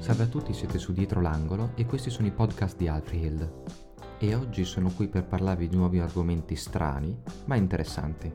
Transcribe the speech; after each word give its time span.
Salve 0.00 0.22
a 0.22 0.26
tutti, 0.26 0.52
siete 0.52 0.78
su 0.78 0.92
Dietro 0.92 1.20
l'Angolo 1.20 1.70
e 1.76 1.86
questi 1.86 2.10
sono 2.10 2.26
i 2.26 2.32
podcast 2.32 2.76
di 2.76 2.88
Alfred 2.88 3.87
E 4.20 4.34
oggi 4.34 4.64
sono 4.64 4.90
qui 4.90 5.06
per 5.06 5.24
parlarvi 5.24 5.68
di 5.68 5.76
nuovi 5.76 6.00
argomenti 6.00 6.56
strani, 6.56 7.16
ma 7.44 7.54
interessanti. 7.54 8.28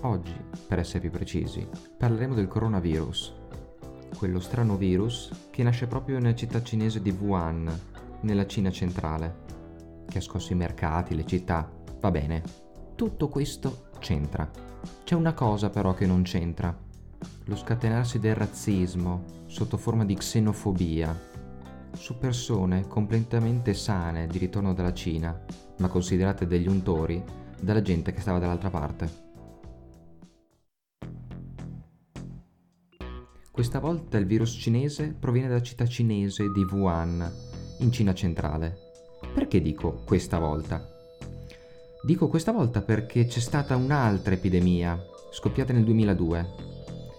Oggi, 0.00 0.34
per 0.66 0.78
essere 0.78 1.00
più 1.00 1.10
precisi, 1.10 1.68
parleremo 1.98 2.34
del 2.34 2.48
coronavirus, 2.48 3.34
quello 4.16 4.40
strano 4.40 4.78
virus 4.78 5.30
che 5.50 5.62
nasce 5.62 5.86
proprio 5.86 6.18
nella 6.18 6.34
città 6.34 6.62
cinese 6.62 7.02
di 7.02 7.10
Wuhan, 7.10 7.70
nella 8.22 8.46
Cina 8.46 8.70
centrale, 8.70 9.42
che 10.08 10.18
ha 10.18 10.22
scosso 10.22 10.54
i 10.54 10.56
mercati, 10.56 11.14
le 11.14 11.26
città. 11.26 11.70
Va 12.00 12.10
bene, 12.10 12.42
tutto 12.94 13.28
questo 13.28 13.88
c'entra. 13.98 14.50
C'è 15.04 15.14
una 15.14 15.34
cosa 15.34 15.68
però 15.68 15.92
che 15.92 16.06
non 16.06 16.22
c'entra 16.22 16.74
lo 17.46 17.56
scatenarsi 17.56 18.18
del 18.18 18.34
razzismo 18.34 19.24
sotto 19.46 19.76
forma 19.76 20.04
di 20.04 20.14
xenofobia 20.14 21.32
su 22.04 22.18
persone 22.18 22.86
completamente 22.86 23.72
sane 23.72 24.26
di 24.26 24.36
ritorno 24.36 24.74
dalla 24.74 24.92
Cina, 24.92 25.42
ma 25.78 25.88
considerate 25.88 26.46
degli 26.46 26.68
untori 26.68 27.24
dalla 27.58 27.80
gente 27.80 28.12
che 28.12 28.20
stava 28.20 28.38
dall'altra 28.38 28.68
parte. 28.68 29.10
Questa 33.50 33.78
volta 33.78 34.18
il 34.18 34.26
virus 34.26 34.50
cinese 34.50 35.16
proviene 35.18 35.48
dalla 35.48 35.62
città 35.62 35.86
cinese 35.86 36.50
di 36.52 36.62
Wuhan, 36.64 37.26
in 37.78 37.90
Cina 37.90 38.12
centrale. 38.12 38.76
Perché 39.32 39.62
dico 39.62 40.02
questa 40.04 40.38
volta? 40.38 40.86
Dico 42.02 42.28
questa 42.28 42.52
volta 42.52 42.82
perché 42.82 43.24
c'è 43.24 43.40
stata 43.40 43.76
un'altra 43.76 44.34
epidemia, 44.34 45.02
scoppiata 45.30 45.72
nel 45.72 45.84
2002, 45.84 46.48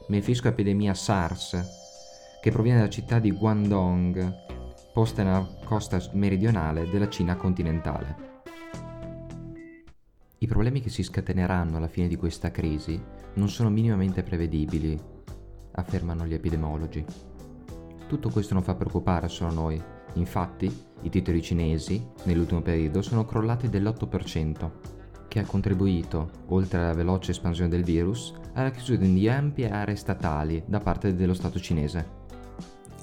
mi 0.10 0.18
riferisco 0.18 0.46
all'epidemia 0.46 0.94
SARS, 0.94 2.40
che 2.40 2.52
proviene 2.52 2.78
dalla 2.78 2.92
città 2.92 3.18
di 3.18 3.32
Guangdong, 3.32 4.44
posta 4.96 5.24
nella 5.24 5.46
costa 5.66 6.00
meridionale 6.14 6.90
della 6.90 7.10
Cina 7.10 7.36
continentale. 7.36 8.44
I 10.38 10.48
problemi 10.48 10.80
che 10.80 10.90
si 10.90 11.04
scateneranno 11.04 11.76
alla 11.76 11.90
fine 11.90 12.08
di 12.08 12.16
questa 12.16 12.50
crisi 12.50 12.98
non 13.34 13.50
sono 13.50 13.70
minimamente 13.70 14.24
prevedibili, 14.24 14.98
affermano 15.72 16.26
gli 16.26 16.34
epidemiologi. 16.34 17.04
Tutto 18.08 18.30
questo 18.30 18.54
non 18.54 18.64
fa 18.64 18.76
preoccupare 18.76 19.28
solo 19.28 19.52
noi, 19.52 19.84
infatti 20.14 20.74
i 21.02 21.10
titoli 21.10 21.42
cinesi 21.42 22.02
nell'ultimo 22.24 22.62
periodo 22.62 23.02
sono 23.02 23.26
crollati 23.26 23.68
dell'8% 23.68 24.72
che 25.28 25.40
ha 25.40 25.46
contribuito, 25.46 26.30
oltre 26.48 26.80
alla 26.80 26.94
veloce 26.94 27.32
espansione 27.32 27.70
del 27.70 27.84
virus, 27.84 28.34
alla 28.54 28.72
chiusura 28.72 29.00
di 29.00 29.28
ampie 29.28 29.70
aree 29.70 29.98
statali 29.98 30.64
da 30.66 30.80
parte 30.80 31.14
dello 31.16 31.34
Stato 31.34 31.60
cinese. 31.60 32.24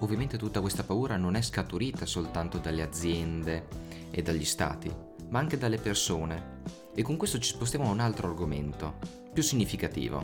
Ovviamente 0.03 0.37
tutta 0.37 0.61
questa 0.61 0.83
paura 0.83 1.17
non 1.17 1.37
è 1.37 1.43
scaturita 1.43 2.07
soltanto 2.07 2.59
dalle 2.59 2.83
aziende 2.83 3.69
e 4.11 4.21
dagli 4.21 4.45
stati, 4.45 4.93
ma 5.29 5.39
anche 5.39 5.57
dalle 5.57 5.79
persone. 5.79 6.61
E 6.93 7.03
con 7.03 7.17
questo 7.17 7.39
ci 7.39 7.51
spostiamo 7.51 7.87
a 7.87 7.93
un 7.93 8.01
altro 8.01 8.29
argomento, 8.29 8.99
più 9.33 9.45
significativo, 9.45 10.21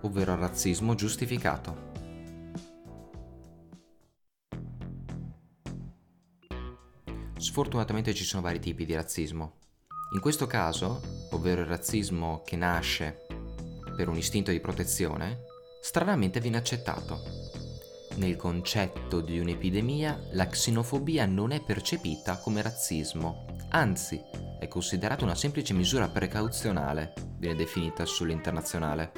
ovvero 0.00 0.32
il 0.32 0.38
razzismo 0.38 0.94
giustificato. 0.94 1.88
Sfortunatamente 7.36 8.14
ci 8.14 8.24
sono 8.24 8.42
vari 8.42 8.60
tipi 8.60 8.86
di 8.86 8.94
razzismo, 8.94 9.58
in 10.14 10.20
questo 10.20 10.46
caso, 10.46 11.28
ovvero 11.32 11.60
il 11.60 11.66
razzismo 11.66 12.42
che 12.46 12.56
nasce 12.56 13.26
per 13.94 14.08
un 14.08 14.16
istinto 14.16 14.50
di 14.50 14.58
protezione, 14.58 15.44
stranamente 15.82 16.40
viene 16.40 16.56
accettato. 16.56 17.49
Nel 18.16 18.36
concetto 18.36 19.20
di 19.20 19.38
un'epidemia, 19.38 20.18
la 20.32 20.46
xenofobia 20.46 21.26
non 21.26 21.52
è 21.52 21.62
percepita 21.62 22.38
come 22.38 22.60
razzismo, 22.60 23.46
anzi 23.70 24.20
è 24.58 24.68
considerata 24.68 25.24
una 25.24 25.34
semplice 25.34 25.72
misura 25.72 26.08
precauzionale, 26.08 27.14
viene 27.38 27.56
definita 27.56 28.04
sull'internazionale. 28.04 29.12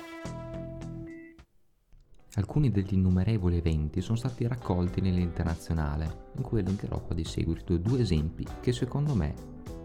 Alcuni 2.35 2.71
degli 2.71 2.95
innumerevoli 2.95 3.57
eventi 3.57 4.01
sono 4.01 4.17
stati 4.17 4.47
raccolti 4.47 5.01
nell'internazionale, 5.01 6.31
in 6.37 6.43
cui 6.43 6.61
elencherò 6.61 7.01
qua 7.03 7.15
di 7.15 7.25
seguito 7.25 7.77
due 7.77 8.01
esempi 8.01 8.47
che 8.61 8.73
secondo 8.73 9.15
me 9.15 9.35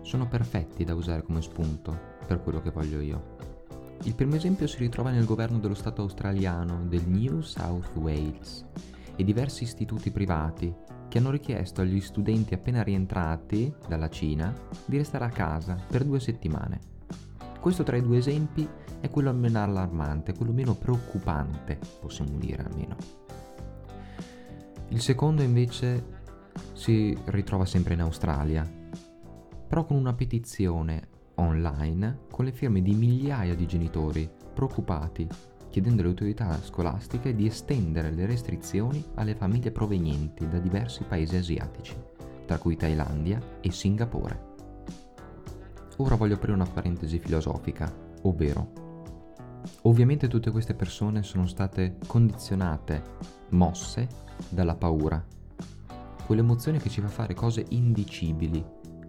sono 0.03 0.27
perfetti 0.27 0.83
da 0.83 0.93
usare 0.93 1.23
come 1.23 1.41
spunto 1.41 2.15
per 2.25 2.41
quello 2.41 2.61
che 2.61 2.69
voglio 2.69 3.01
io. 3.01 3.56
Il 4.03 4.15
primo 4.15 4.35
esempio 4.35 4.67
si 4.67 4.77
ritrova 4.77 5.11
nel 5.11 5.25
governo 5.25 5.59
dello 5.59 5.73
Stato 5.73 6.01
australiano 6.01 6.85
del 6.85 7.07
New 7.07 7.41
South 7.41 7.95
Wales 7.95 8.65
e 9.15 9.23
diversi 9.23 9.63
istituti 9.63 10.11
privati 10.11 10.73
che 11.07 11.17
hanno 11.17 11.31
richiesto 11.31 11.81
agli 11.81 11.99
studenti 11.99 12.53
appena 12.53 12.83
rientrati 12.83 13.73
dalla 13.87 14.09
Cina 14.09 14.53
di 14.85 14.97
restare 14.97 15.25
a 15.25 15.29
casa 15.29 15.77
per 15.87 16.03
due 16.03 16.19
settimane. 16.19 16.79
Questo 17.59 17.83
tra 17.83 17.97
i 17.97 18.01
due 18.01 18.17
esempi 18.17 18.67
è 18.99 19.09
quello 19.09 19.33
meno 19.33 19.61
allarmante, 19.61 20.33
quello 20.33 20.51
meno 20.53 20.75
preoccupante, 20.75 21.79
possiamo 21.99 22.37
dire 22.37 22.63
almeno. 22.63 22.95
Il 24.89 25.01
secondo 25.01 25.41
invece 25.41 26.15
si 26.73 27.17
ritrova 27.25 27.65
sempre 27.65 27.93
in 27.93 28.01
Australia 28.01 28.77
però 29.67 29.85
con 29.85 29.97
una 29.97 30.13
petizione 30.13 31.09
online 31.37 32.25
con 32.31 32.45
le 32.45 32.51
firme 32.51 32.81
di 32.81 32.93
migliaia 32.93 33.55
di 33.55 33.65
genitori 33.65 34.29
preoccupati, 34.53 35.27
chiedendo 35.69 36.01
alle 36.01 36.09
autorità 36.09 36.61
scolastiche 36.61 37.35
di 37.35 37.45
estendere 37.45 38.11
le 38.11 38.25
restrizioni 38.25 39.03
alle 39.15 39.35
famiglie 39.35 39.71
provenienti 39.71 40.47
da 40.47 40.59
diversi 40.59 41.03
paesi 41.03 41.35
asiatici, 41.35 41.95
tra 42.45 42.57
cui 42.57 42.75
Thailandia 42.75 43.39
e 43.61 43.71
Singapore. 43.71 44.55
Ora 45.97 46.15
voglio 46.15 46.35
aprire 46.35 46.53
una 46.53 46.65
parentesi 46.65 47.19
filosofica, 47.19 47.91
ovvero 48.23 48.85
Ovviamente 49.83 50.27
tutte 50.27 50.51
queste 50.51 50.73
persone 50.73 51.23
sono 51.23 51.45
state 51.45 51.97
condizionate, 52.07 53.03
mosse 53.49 54.07
dalla 54.49 54.75
paura, 54.75 55.23
quell'emozione 56.25 56.79
che 56.79 56.89
ci 56.89 57.01
fa 57.01 57.07
fare 57.07 57.33
cose 57.33 57.65
indicibili, 57.69 58.63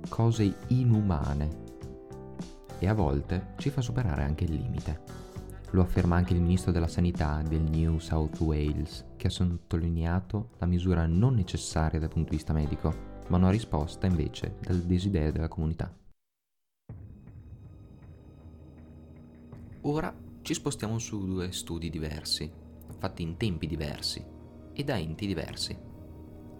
cose 0.08 0.56
inumane 0.68 1.66
e 2.78 2.88
a 2.88 2.94
volte 2.94 3.54
ci 3.56 3.70
fa 3.70 3.80
superare 3.80 4.22
anche 4.22 4.44
il 4.44 4.54
limite. 4.54 5.26
Lo 5.72 5.82
afferma 5.82 6.16
anche 6.16 6.32
il 6.32 6.40
ministro 6.40 6.72
della 6.72 6.88
sanità 6.88 7.42
del 7.46 7.60
New 7.60 7.98
South 7.98 8.40
Wales, 8.40 9.04
che 9.16 9.26
ha 9.26 9.30
sottolineato 9.30 10.50
la 10.58 10.66
misura 10.66 11.06
non 11.06 11.34
necessaria 11.34 11.98
dal 11.98 12.08
punto 12.08 12.30
di 12.30 12.36
vista 12.36 12.52
medico, 12.54 12.94
ma 13.28 13.36
una 13.36 13.50
risposta 13.50 14.06
invece 14.06 14.56
dal 14.60 14.80
desiderio 14.80 15.32
della 15.32 15.48
comunità. 15.48 15.94
Ora 19.82 20.14
ci 20.40 20.54
spostiamo 20.54 20.98
su 20.98 21.26
due 21.26 21.52
studi 21.52 21.90
diversi, 21.90 22.50
fatti 22.98 23.22
in 23.22 23.36
tempi 23.36 23.66
diversi 23.66 24.24
e 24.72 24.84
da 24.84 24.98
enti 24.98 25.26
diversi. 25.26 25.76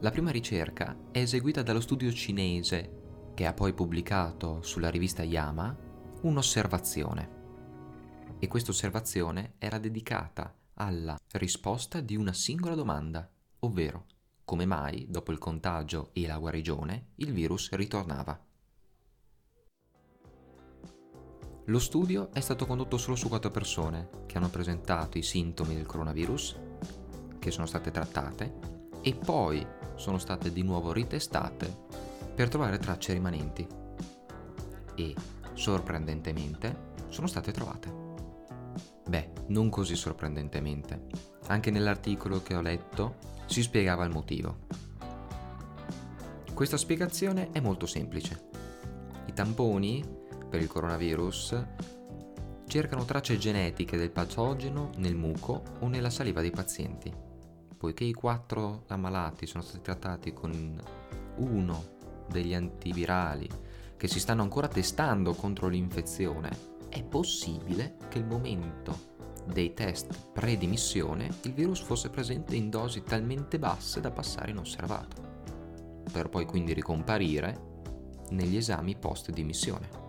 La 0.01 0.11
prima 0.11 0.31
ricerca 0.31 0.97
è 1.11 1.19
eseguita 1.21 1.63
dallo 1.63 1.81
studio 1.81 2.13
cinese 2.13 3.33
che 3.35 3.47
ha 3.47 3.53
poi 3.53 3.73
pubblicato 3.73 4.63
sulla 4.63 4.91
rivista 4.91 5.23
Yama 5.23 5.77
un'osservazione. 6.23 7.37
E 8.39 8.47
questa 8.49 8.71
osservazione 8.71 9.55
era 9.59 9.79
dedicata 9.79 10.55
alla 10.75 11.19
risposta 11.33 12.01
di 12.01 12.17
una 12.17 12.33
singola 12.33 12.75
domanda, 12.75 13.29
ovvero 13.61 14.07
come 14.45 14.65
mai, 14.65 15.07
dopo 15.11 15.31
il 15.33 15.39
contagio 15.39 16.11
e 16.15 16.27
la 16.27 16.39
guarigione, 16.39 17.09
il 17.17 17.33
virus 17.33 17.71
ritornava. 17.73 18.41
Lo 21.67 21.79
studio 21.79 22.33
è 22.33 22.41
stato 22.41 22.65
condotto 22.65 22.97
solo 22.97 23.15
su 23.15 23.29
quattro 23.29 23.51
persone 23.51 24.09
che 24.25 24.39
hanno 24.39 24.49
presentato 24.49 25.19
i 25.19 25.23
sintomi 25.23 25.75
del 25.75 25.85
coronavirus, 25.85 26.59
che 27.39 27.51
sono 27.51 27.67
state 27.67 27.91
trattate 27.91 28.87
e 29.03 29.15
poi 29.15 29.67
sono 29.97 30.17
state 30.17 30.51
di 30.51 30.63
nuovo 30.63 30.93
ritestate 30.93 31.85
per 32.35 32.49
trovare 32.49 32.79
tracce 32.79 33.13
rimanenti 33.13 33.67
e, 34.95 35.15
sorprendentemente, 35.59 36.93
sono 37.09 37.27
state 37.27 37.51
trovate. 37.51 37.93
Beh, 39.09 39.33
non 39.49 39.69
così 39.69 39.97
sorprendentemente. 39.97 41.07
Anche 41.49 41.73
nell'articolo 41.73 42.43
che 42.43 42.55
ho 42.55 42.61
letto 42.61 43.17
si 43.47 43.63
spiegava 43.63 44.05
il 44.05 44.13
motivo. 44.13 44.67
Questa 46.55 46.77
spiegazione 46.77 47.51
è 47.51 47.61
molto 47.61 47.87
semplice. 47.87 48.49
I 49.27 49.33
tamponi 49.33 50.05
per 50.49 50.61
il 50.61 50.69
coronavirus 50.69 51.65
cercano 52.67 53.05
tracce 53.05 53.37
genetiche 53.37 53.97
del 53.97 54.11
patogeno 54.11 54.91
nel 54.99 55.17
muco 55.17 55.63
o 55.81 55.89
nella 55.89 56.11
saliva 56.11 56.41
dei 56.41 56.51
pazienti. 56.51 57.13
Poiché 57.77 58.05
i 58.05 58.13
quattro 58.13 58.85
ammalati 58.87 59.47
sono 59.47 59.63
stati 59.65 59.83
trattati 59.83 60.33
con 60.33 60.81
uno 61.37 61.97
degli 62.29 62.55
antivirali 62.55 63.49
che 63.99 64.09
si 64.09 64.21
stanno 64.21 64.43
ancora 64.43 64.69
testando 64.69 65.35
contro 65.35 65.67
l'infezione, 65.67 66.77
è 66.89 67.03
possibile 67.03 67.97
che 68.09 68.19
il 68.19 68.25
momento 68.25 69.17
dei 69.45 69.75
test 69.75 70.31
pre-dimissione 70.33 71.29
il 71.43 71.53
virus 71.53 71.81
fosse 71.81 72.09
presente 72.09 72.55
in 72.55 72.71
dosi 72.71 73.03
talmente 73.03 73.59
basse 73.59 74.01
da 74.01 74.11
passare 74.11 74.53
inosservato, 74.53 76.03
per 76.11 76.29
poi 76.29 76.47
quindi 76.47 76.73
ricomparire 76.73 77.67
negli 78.31 78.57
esami 78.57 78.97
post-dimissione. 78.97 80.07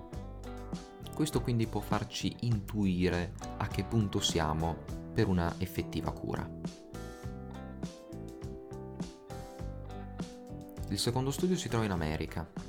Questo 1.14 1.42
quindi 1.42 1.66
può 1.66 1.82
farci 1.82 2.34
intuire 2.42 3.34
a 3.58 3.68
che 3.68 3.84
punto 3.84 4.22
siamo 4.22 4.78
per 5.14 5.28
una 5.28 5.54
effettiva 5.58 6.12
cura. 6.12 6.48
Il 10.90 11.00
secondo 11.00 11.32
studio 11.32 11.56
si 11.56 11.70
trova 11.70 11.86
in 11.86 11.92
America 11.92 12.69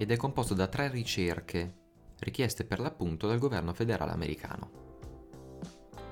ed 0.00 0.10
è 0.10 0.16
composto 0.16 0.54
da 0.54 0.66
tre 0.66 0.88
ricerche 0.88 1.74
richieste 2.20 2.64
per 2.64 2.80
l'appunto 2.80 3.26
dal 3.26 3.38
governo 3.38 3.74
federale 3.74 4.12
americano. 4.12 4.70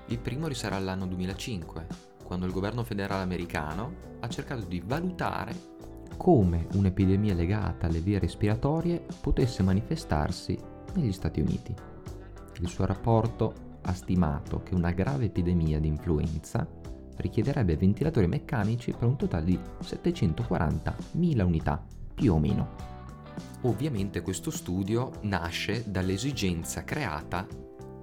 Il 0.09 0.19
primo 0.19 0.47
risale 0.47 0.75
all'anno 0.75 1.07
2005, 1.07 1.87
quando 2.23 2.45
il 2.45 2.53
governo 2.53 2.85
federale 2.85 3.23
americano 3.23 4.17
ha 4.21 4.29
cercato 4.29 4.67
di 4.67 4.83
valutare 4.85 5.55
come 6.19 6.67
un'epidemia 6.75 7.33
legata 7.33 7.87
alle 7.87 8.01
vie 8.01 8.19
respiratorie 8.19 9.07
potesse 9.23 9.63
manifestarsi 9.63 10.59
negli 10.93 11.13
Stati 11.13 11.41
Uniti. 11.41 11.75
Il 12.61 12.69
suo 12.69 12.85
rapporto 12.85 13.79
ha 13.81 13.95
stimato 13.95 14.63
che 14.63 14.75
una 14.75 14.91
grave 14.91 15.25
epidemia 15.25 15.81
di 15.81 15.89
influenza 15.89 16.69
richiederebbe 17.17 17.79
ventilatori 17.79 18.27
meccanici 18.27 18.93
per 18.93 19.09
un 19.09 19.17
totale 19.17 19.45
di 19.47 19.59
740.000 19.81 21.41
unità, 21.43 21.83
più 22.15 22.35
o 22.35 22.39
meno. 22.39 22.98
Ovviamente 23.63 24.23
questo 24.23 24.53
studio 24.53 25.11
nasce 25.23 25.91
dall'esigenza 25.91 26.85
creata 26.85 27.45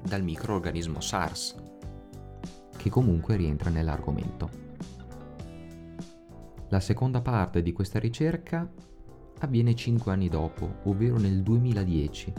dal 0.03 0.21
microorganismo 0.21 0.99
SARS, 0.99 1.55
che 2.75 2.89
comunque 2.89 3.37
rientra 3.37 3.69
nell'argomento. 3.69 4.49
La 6.69 6.81
seconda 6.81 7.21
parte 7.21 7.61
di 7.61 7.71
questa 7.71 7.99
ricerca 7.99 8.69
avviene 9.39 9.75
5 9.75 10.11
anni 10.11 10.27
dopo, 10.27 10.79
ovvero 10.83 11.17
nel 11.17 11.41
2010, 11.41 12.33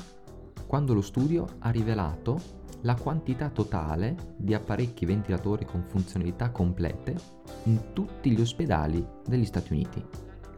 quando 0.66 0.92
lo 0.92 1.00
studio 1.00 1.46
ha 1.60 1.70
rivelato 1.70 2.64
la 2.82 2.96
quantità 2.96 3.48
totale 3.48 4.34
di 4.36 4.52
apparecchi 4.52 5.06
ventilatori 5.06 5.64
con 5.64 5.84
funzionalità 5.88 6.50
complete 6.50 7.16
in 7.64 7.92
tutti 7.94 8.30
gli 8.30 8.40
ospedali 8.40 9.04
degli 9.26 9.46
Stati 9.46 9.72
Uniti. 9.72 10.04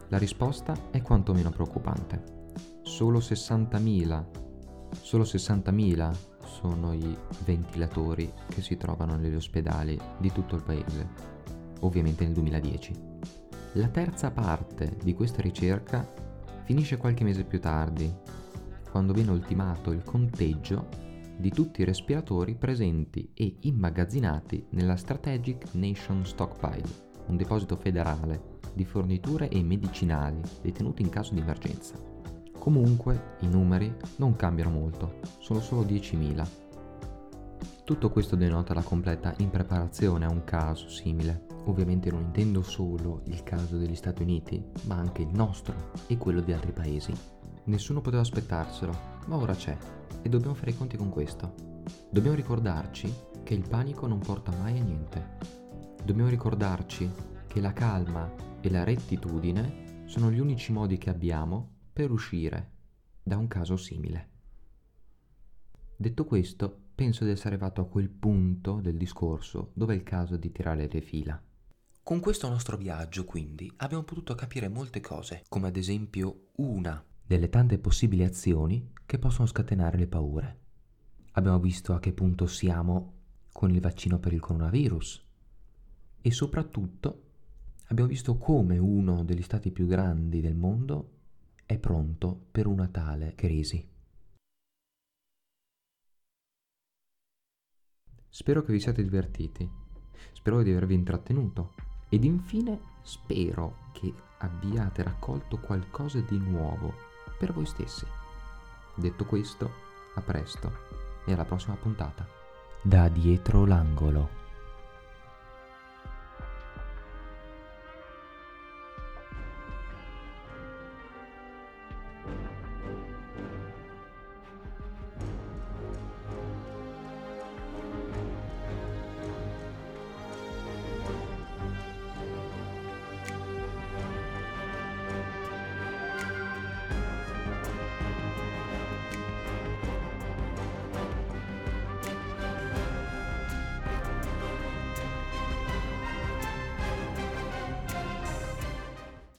La 0.09 0.17
risposta 0.17 0.75
è 0.91 1.01
quantomeno 1.01 1.51
preoccupante. 1.51 2.38
Solo 2.81 3.19
60.000, 3.19 4.25
solo 5.01 5.23
60.000 5.23 6.15
sono 6.43 6.93
i 6.93 7.17
ventilatori 7.45 8.31
che 8.47 8.61
si 8.61 8.75
trovano 8.77 9.15
negli 9.15 9.35
ospedali 9.35 9.97
di 10.17 10.31
tutto 10.31 10.55
il 10.55 10.63
paese, 10.63 11.07
ovviamente 11.81 12.25
nel 12.25 12.33
2010. 12.33 12.93
La 13.73 13.87
terza 13.87 14.31
parte 14.31 14.97
di 15.03 15.13
questa 15.13 15.41
ricerca 15.41 16.07
finisce 16.63 16.97
qualche 16.97 17.23
mese 17.23 17.43
più 17.43 17.59
tardi, 17.59 18.11
quando 18.91 19.13
viene 19.13 19.31
ultimato 19.31 19.91
il 19.91 20.03
conteggio 20.03 20.87
di 21.37 21.51
tutti 21.51 21.81
i 21.81 21.85
respiratori 21.85 22.55
presenti 22.55 23.31
e 23.33 23.57
immagazzinati 23.61 24.65
nella 24.71 24.97
Strategic 24.97 25.73
Nation 25.73 26.25
Stockpile, 26.25 27.07
un 27.27 27.37
deposito 27.37 27.77
federale 27.77 28.57
di 28.73 28.83
forniture 28.83 29.47
e 29.49 29.63
medicinali 29.63 30.41
detenuti 30.61 31.01
in 31.01 31.09
caso 31.09 31.33
di 31.33 31.39
emergenza. 31.39 32.18
Comunque 32.59 33.37
i 33.39 33.47
numeri 33.47 33.95
non 34.17 34.35
cambiano 34.35 34.69
molto, 34.69 35.19
sono 35.39 35.61
solo 35.61 35.83
10.000. 35.83 36.47
Tutto 37.83 38.11
questo 38.11 38.35
denota 38.35 38.73
la 38.73 38.83
completa 38.83 39.33
impreparazione 39.37 40.25
a 40.25 40.29
un 40.29 40.43
caso 40.43 40.87
simile 40.89 41.47
Ovviamente 41.69 42.09
non 42.09 42.21
intendo 42.21 42.63
solo 42.63 43.21
il 43.25 43.43
caso 43.43 43.77
degli 43.77 43.95
Stati 43.95 44.23
Uniti, 44.23 44.63
ma 44.85 44.95
anche 44.95 45.21
il 45.21 45.29
nostro 45.31 45.91
e 46.07 46.17
quello 46.17 46.41
di 46.41 46.51
altri 46.51 46.71
paesi. 46.71 47.13
Nessuno 47.65 48.01
poteva 48.01 48.21
aspettarselo, 48.21 48.91
ma 49.27 49.35
ora 49.35 49.53
c'è 49.53 49.77
e 50.21 50.29
dobbiamo 50.29 50.55
fare 50.55 50.71
i 50.71 50.77
conti 50.77 50.97
con 50.97 51.09
questo. 51.09 51.53
Dobbiamo 52.09 52.35
ricordarci 52.35 53.13
che 53.43 53.53
il 53.53 53.67
panico 53.67 54.07
non 54.07 54.19
porta 54.19 54.51
mai 54.57 54.79
a 54.79 54.83
niente. 54.83 55.37
Dobbiamo 56.03 56.29
ricordarci 56.29 57.09
che 57.45 57.61
la 57.61 57.73
calma 57.73 58.31
e 58.61 58.69
la 58.71 58.83
rettitudine 58.83 60.03
sono 60.05 60.31
gli 60.31 60.39
unici 60.39 60.71
modi 60.71 60.97
che 60.97 61.11
abbiamo 61.11 61.77
per 61.91 62.11
uscire 62.11 62.71
da 63.23 63.37
un 63.37 63.47
caso 63.47 63.77
simile. 63.77 64.29
Detto 65.95 66.25
questo, 66.25 66.83
penso 66.95 67.25
di 67.25 67.31
essere 67.31 67.49
arrivato 67.55 67.81
a 67.81 67.87
quel 67.87 68.09
punto 68.09 68.79
del 68.81 68.97
discorso 68.97 69.71
dove 69.73 69.93
è 69.93 69.97
il 69.97 70.03
caso 70.03 70.37
di 70.37 70.51
tirare 70.51 70.87
le 70.89 71.01
fila. 71.01 71.41
Con 72.01 72.19
questo 72.19 72.49
nostro 72.49 72.77
viaggio, 72.77 73.25
quindi, 73.25 73.71
abbiamo 73.77 74.03
potuto 74.03 74.33
capire 74.33 74.67
molte 74.67 74.99
cose, 74.99 75.43
come 75.47 75.67
ad 75.67 75.75
esempio 75.75 76.47
una 76.55 77.03
delle 77.25 77.49
tante 77.49 77.77
possibili 77.77 78.23
azioni 78.23 78.91
che 79.05 79.19
possono 79.19 79.47
scatenare 79.47 79.97
le 79.97 80.07
paure. 80.07 80.59
Abbiamo 81.33 81.59
visto 81.59 81.93
a 81.93 81.99
che 81.99 82.13
punto 82.13 82.47
siamo 82.47 83.13
con 83.51 83.69
il 83.71 83.79
vaccino 83.79 84.19
per 84.19 84.33
il 84.33 84.39
coronavirus 84.39 85.23
e 86.21 86.31
soprattutto 86.31 87.23
abbiamo 87.87 88.09
visto 88.09 88.37
come 88.37 88.77
uno 88.77 89.23
degli 89.23 89.41
stati 89.41 89.71
più 89.71 89.85
grandi 89.85 90.41
del 90.41 90.55
mondo 90.55 91.18
è 91.69 91.77
pronto 91.77 92.47
per 92.49 92.65
una 92.65 92.87
tale 92.87 93.35
crisi. 93.35 93.87
Spero 98.27 98.63
che 98.63 98.71
vi 98.71 98.79
siate 98.79 99.03
divertiti, 99.03 99.69
spero 100.31 100.63
di 100.63 100.71
avervi 100.71 100.95
intrattenuto 100.95 101.75
ed 102.09 102.23
infine 102.23 102.97
spero 103.03 103.91
che 103.93 104.11
abbiate 104.39 105.03
raccolto 105.03 105.59
qualcosa 105.59 106.19
di 106.21 106.39
nuovo 106.39 106.91
per 107.37 107.53
voi 107.53 107.67
stessi. 107.67 108.07
Detto 108.95 109.25
questo, 109.25 109.69
a 110.15 110.21
presto 110.21 110.71
e 111.27 111.33
alla 111.33 111.45
prossima 111.45 111.75
puntata. 111.75 112.27
Da 112.81 113.09
dietro 113.09 113.65
l'angolo. 113.65 114.48